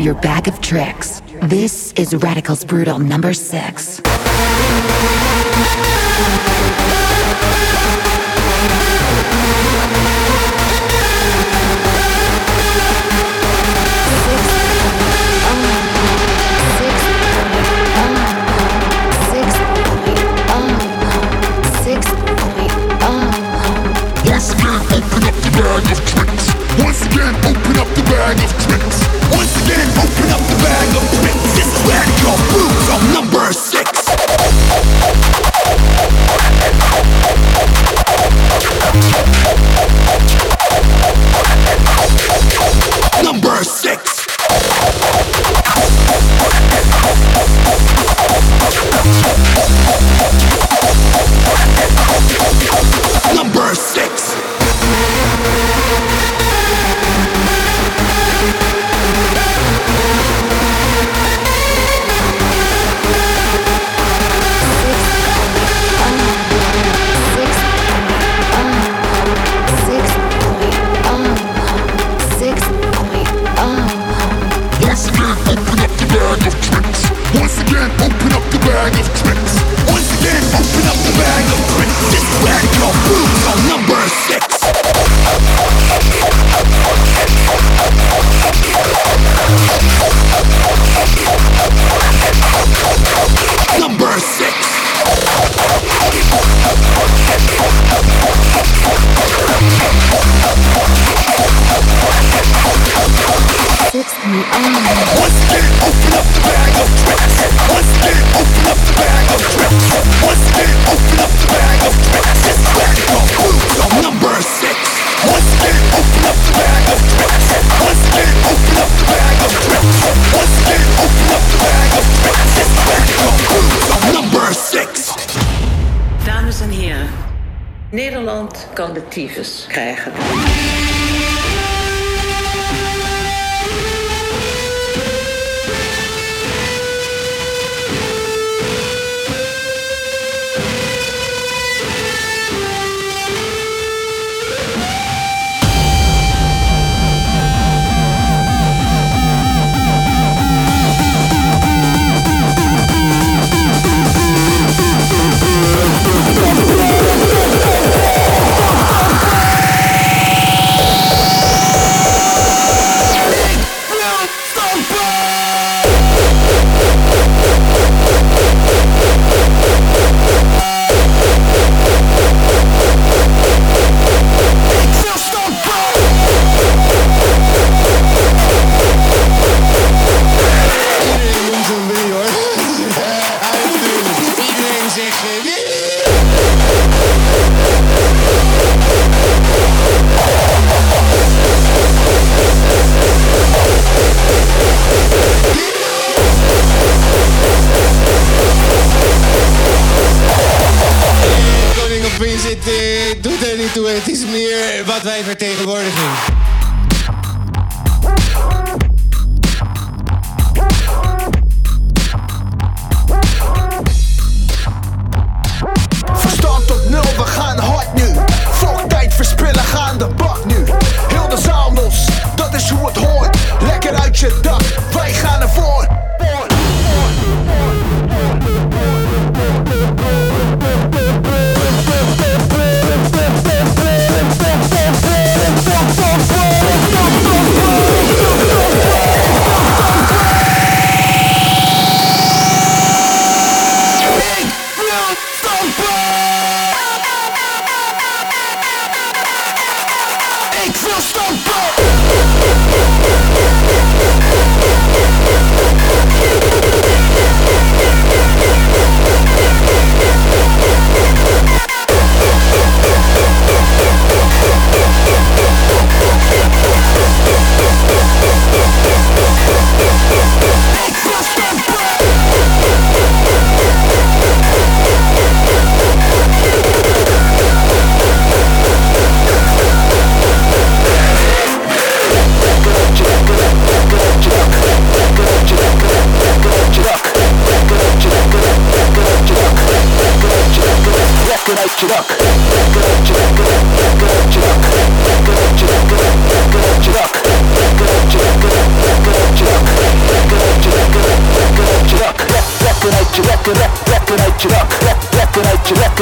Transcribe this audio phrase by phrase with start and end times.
[0.00, 1.22] your bag of tricks.
[1.42, 4.00] This is Radical's Brutal number six.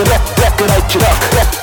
[0.05, 1.57] Record, record out your luck, record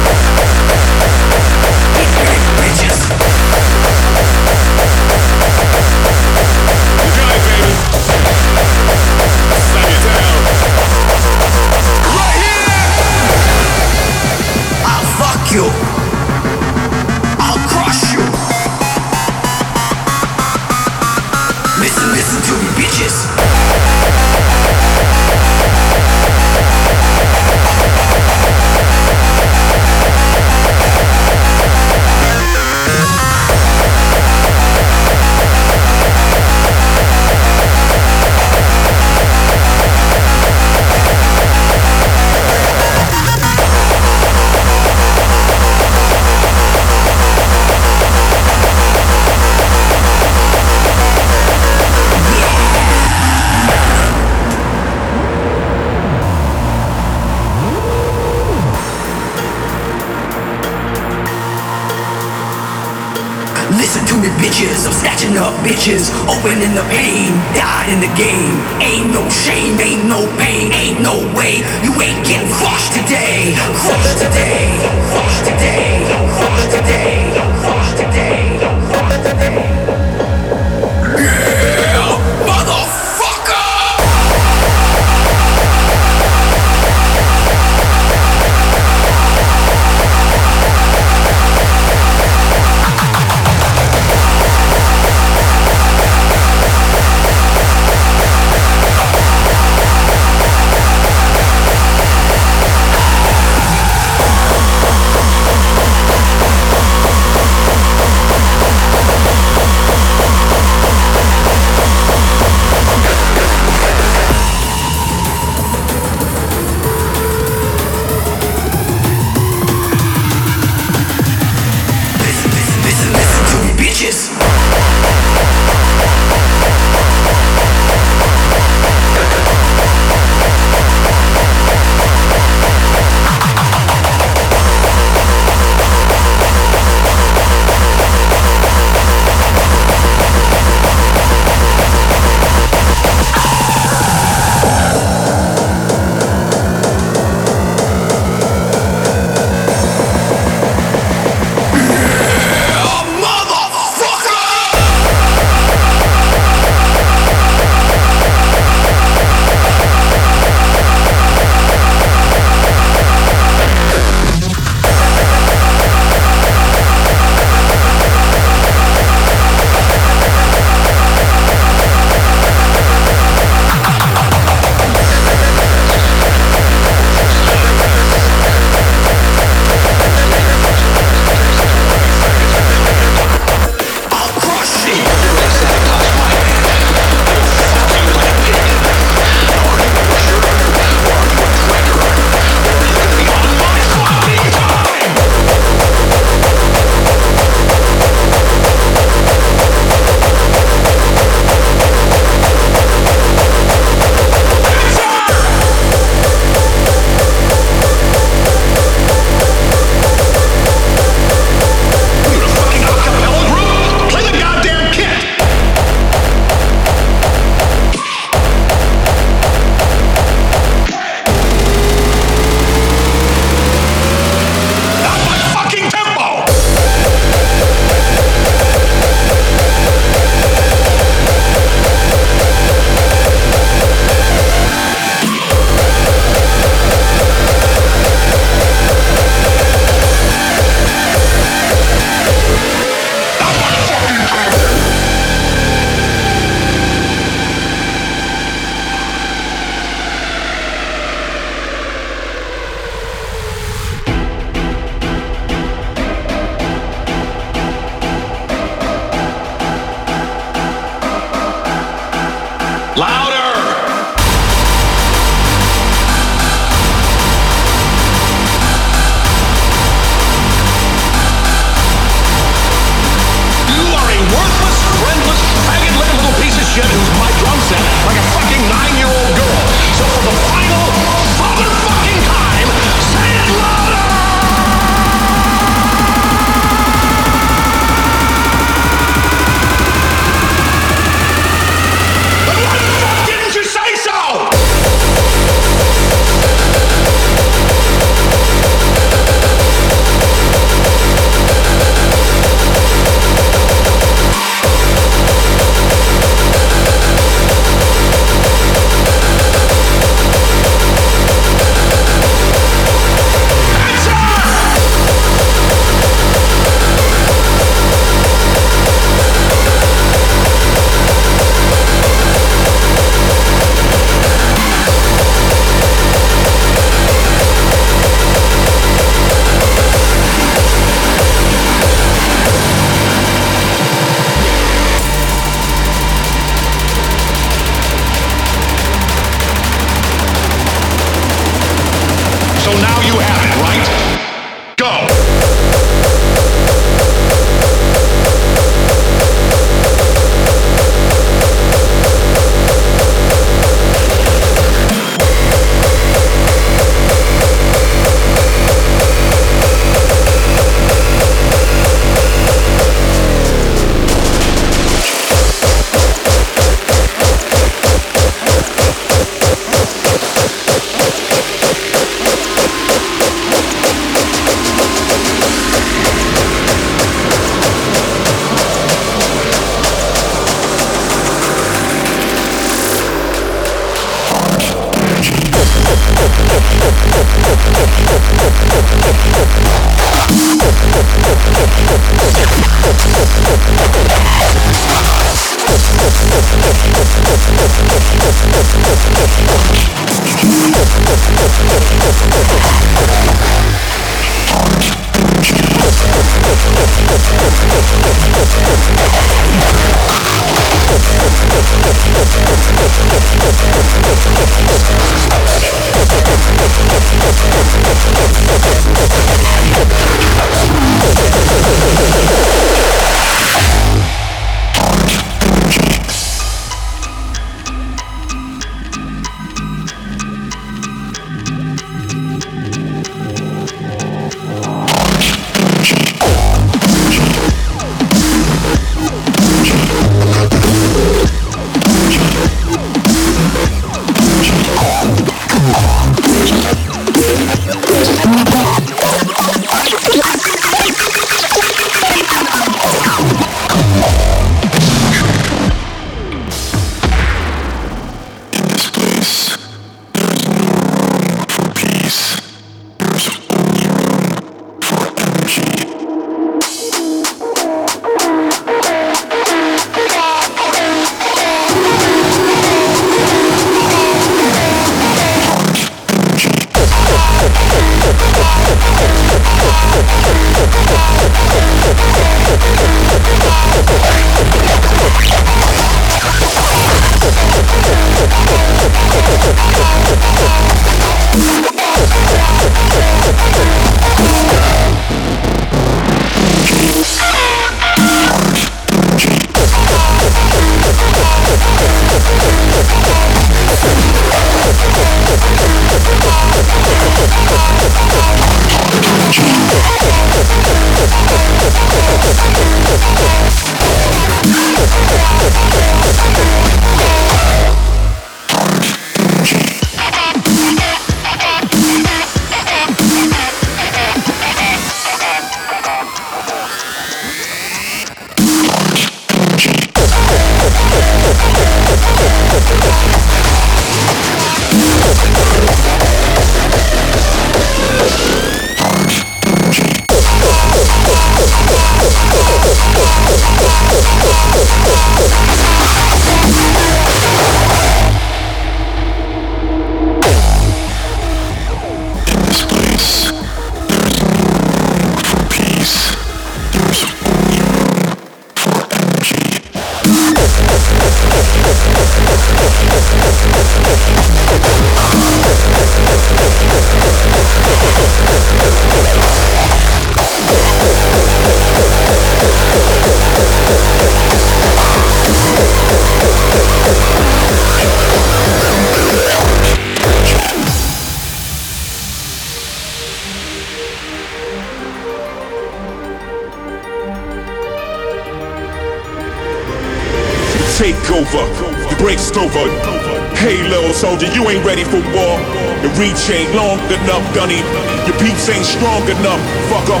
[597.34, 597.60] Gunny.
[598.06, 599.40] Your peeps ain't strong enough,
[599.70, 600.00] fucker.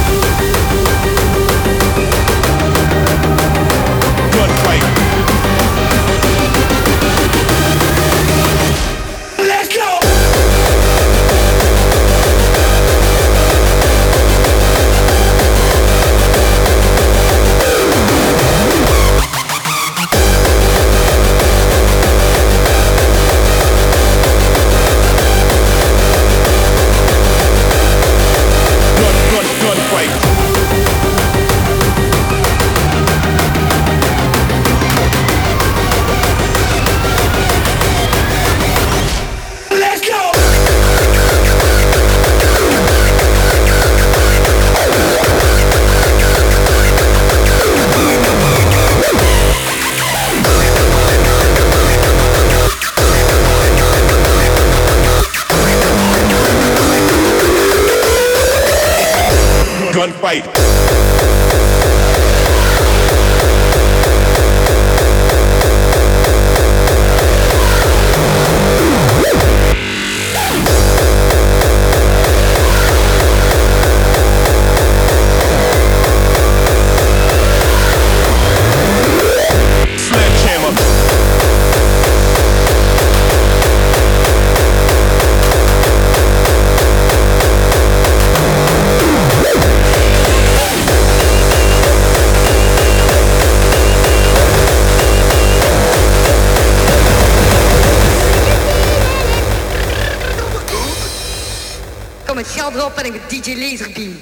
[103.41, 104.21] DJ Laserbeam.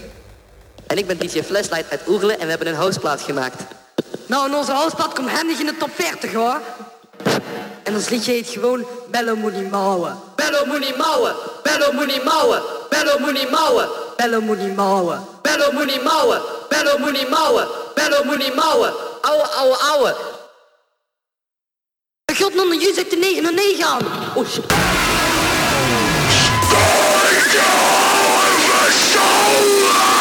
[0.88, 3.62] En ik ben DJ Flashlight uit Oerle en we hebben een houseplaat gemaakt.
[4.26, 6.62] Nou, in onze houseplaat komt handig in de top 40 hoor.
[7.84, 10.18] En ons liedje heet gewoon Bello Moenie Mouwen.
[10.36, 15.22] Bello Moenie Mouwen, Bello Moenie Mouwen, Bello Moenie Mouwen, Bello Moenie Mouwen.
[15.42, 18.94] Bello Moenie Mouwen, Bello Moenie Mouwen, Bello Moenie Mouwen.
[19.22, 20.16] Ouwe, ouwe, ouwe.
[22.38, 24.02] God, non, je zet de 909 aan.
[24.36, 24.66] Oh shit.
[28.92, 30.19] Hallo,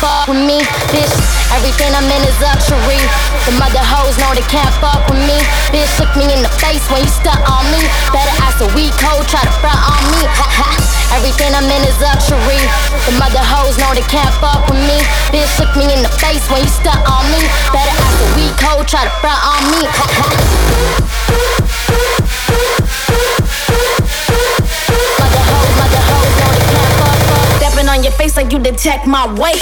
[0.00, 0.60] fuck with me,
[0.92, 1.16] bitch.
[1.56, 3.00] Everything I'm in is luxury.
[3.48, 5.38] The mother hoes know they can't fuck with me,
[5.72, 5.88] bitch.
[6.00, 7.80] Look me in the face when you stunt on me.
[8.12, 10.22] Better ask a weak hoe, try to front on me.
[10.26, 10.70] Ha ha.
[11.16, 12.60] Everything I'm in is luxury.
[13.08, 14.98] The mother hoes know they can't fuck with me,
[15.32, 15.52] bitch.
[15.60, 17.40] Look me in the face when you stunt on me.
[17.72, 19.80] Better ask a weak hoe, try to front on me.
[19.86, 21.06] Ha ha.
[27.76, 29.60] Stepping on your face like you detect my weight.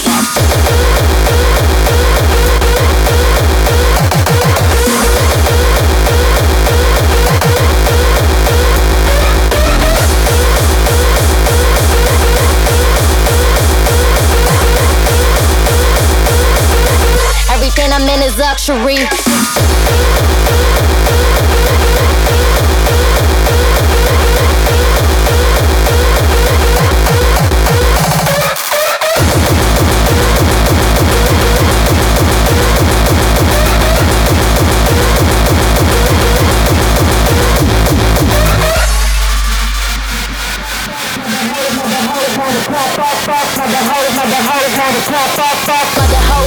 [17.50, 18.98] Everything I'm in is luxury.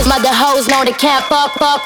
[0.07, 1.83] Mother hoes, know they can't fuck, fuck.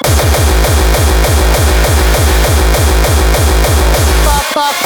[4.22, 4.76] Fuck, fuck.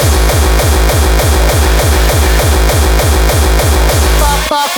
[4.17, 4.71] Fuck, fuck.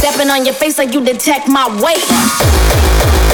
[0.00, 3.27] Stepping on your face like you detect my weight.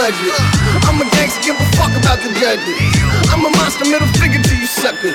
[0.00, 0.32] Budget.
[0.88, 2.72] I'm a gangster, give a fuck about the judges.
[3.28, 5.12] I'm a monster, middle finger to you suckers.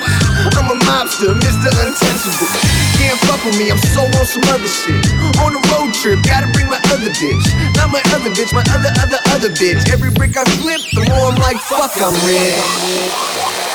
[0.54, 1.74] I'm a mobster, Mr.
[1.74, 2.46] Untouchable.
[2.94, 4.94] Can't fuck with me, I'm so on some other shit.
[5.42, 7.46] On a road trip, gotta bring my other bitch.
[7.74, 9.90] Not my other bitch, my other, other, other bitch.
[9.90, 13.65] Every brick I flip, the more I'm like, fuck, I'm red.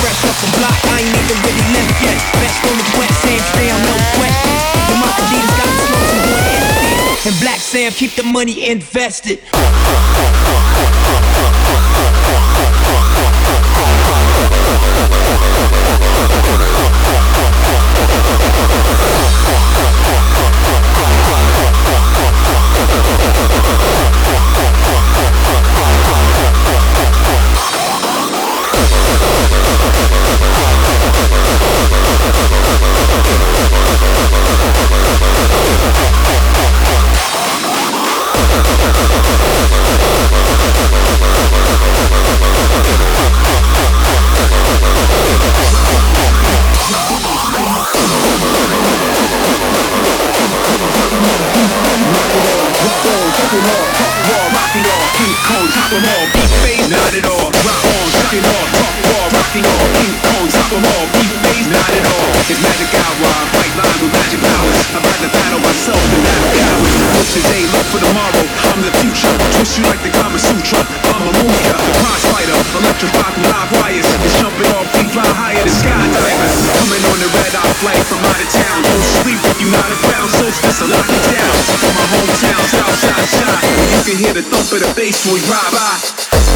[0.00, 2.18] fresh off the block, I ain't even really left yet.
[2.40, 2.86] Best on the
[3.80, 4.56] no question.
[4.88, 4.96] The
[5.56, 5.68] got.
[7.26, 9.40] And Black Sam, keep the money invested.
[56.90, 57.48] not at all.
[57.64, 61.68] Rock on, shocking all, rock ball, rocking off, king on, top them all, keep phase,
[61.72, 62.28] not at all.
[62.44, 64.78] It's magic hour, I fight lines with magic powers.
[64.92, 66.92] I'd rather battle myself than that coward.
[67.16, 68.44] Look today, look for tomorrow.
[68.68, 70.80] I'm the future, twist you like the Kama Sutra.
[71.08, 74.08] I'm a movie, the prize fighter, electrified with live wires.
[74.20, 76.54] It's jumping off, we fly higher than skydivers.
[76.84, 78.78] Coming on the red eye flight from out of town.
[78.84, 81.54] Don't sleep if you're not around, solstice, So lock it down.
[81.80, 83.60] From my hometown, south side, shot.
[83.88, 86.23] You can hear the thump of the bass when we ride by.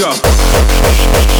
[0.00, 1.39] go.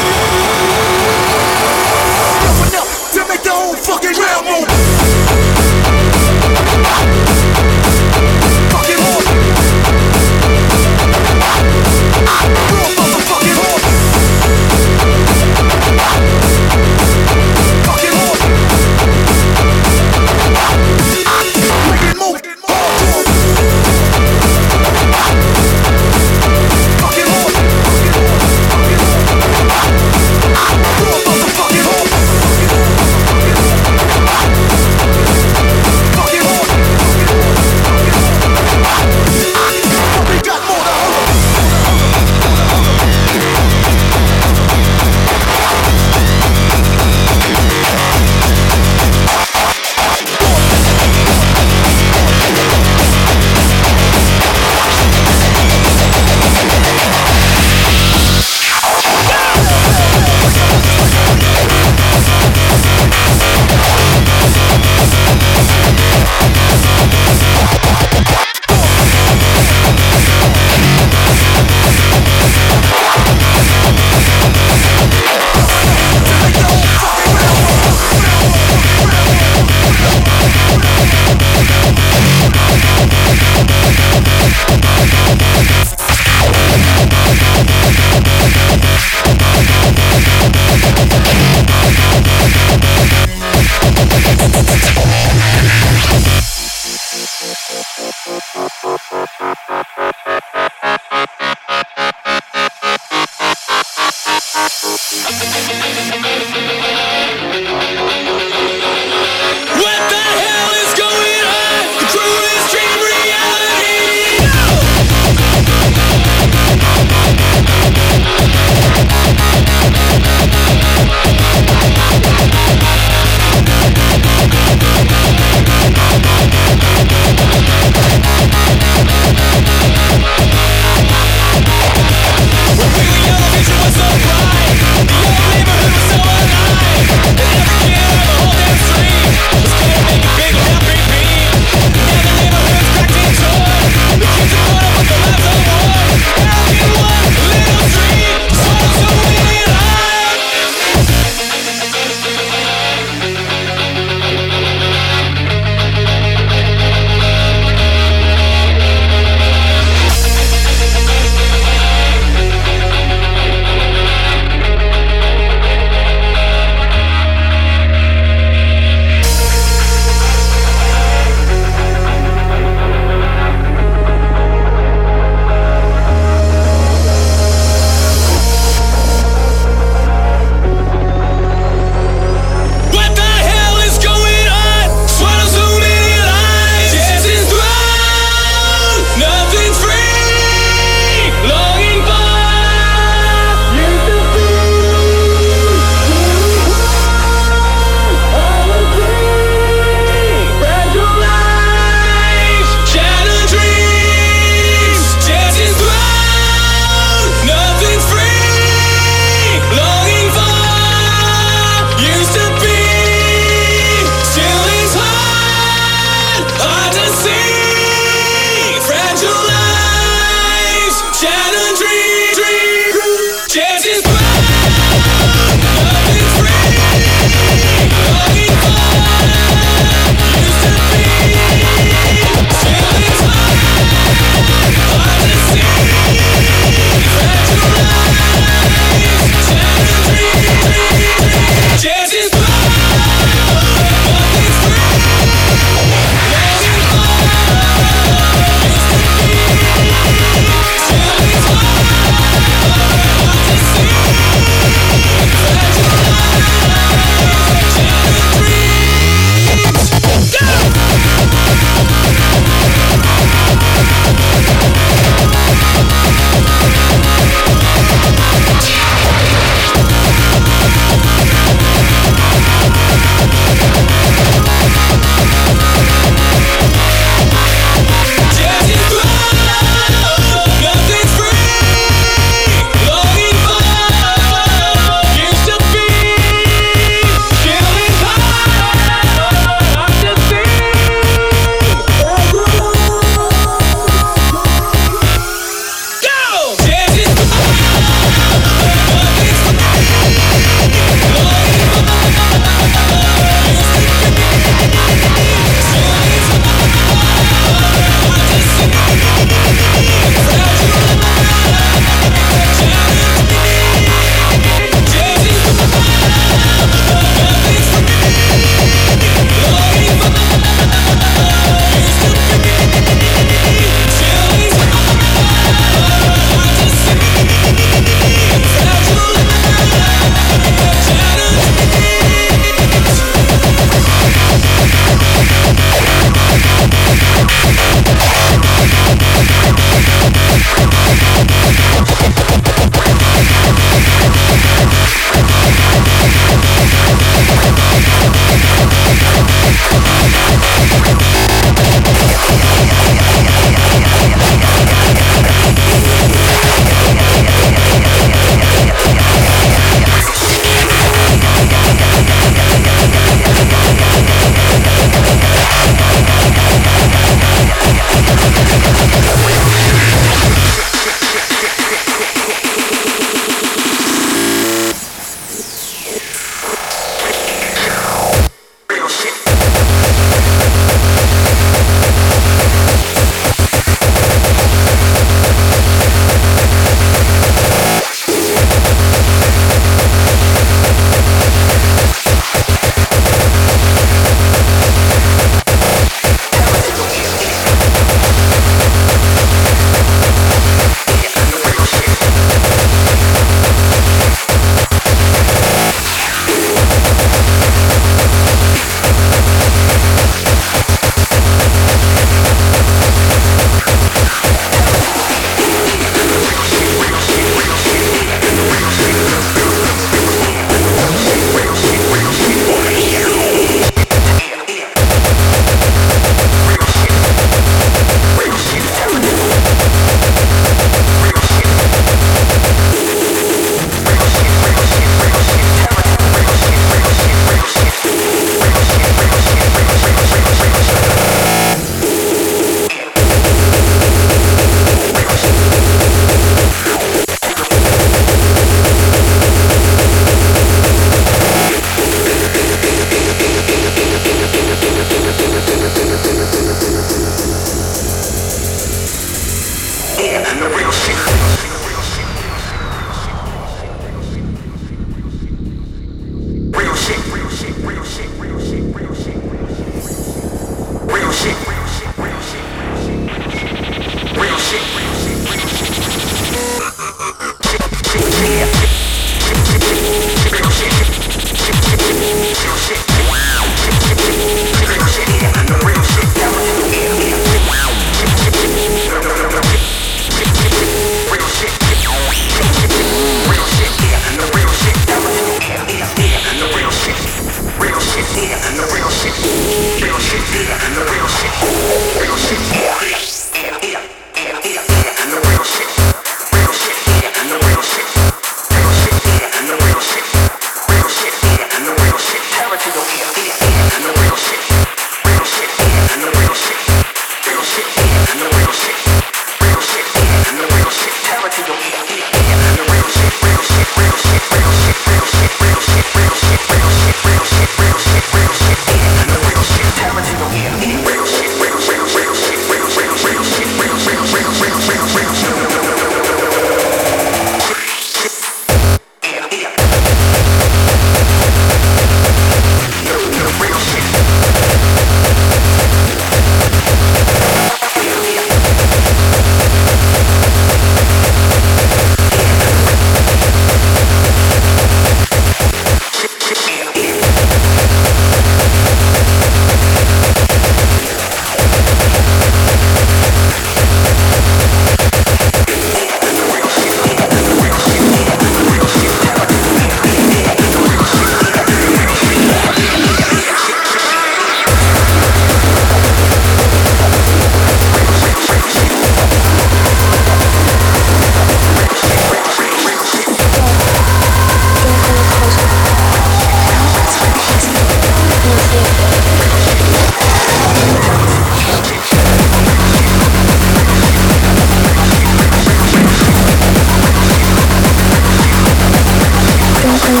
[599.86, 600.00] Thank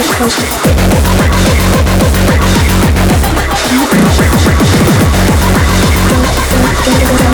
[7.20, 7.25] you.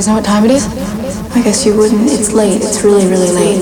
[0.00, 0.66] Guys know what time it is?
[1.36, 2.10] I guess you wouldn't.
[2.10, 2.62] It's late.
[2.62, 3.59] It's really, really late.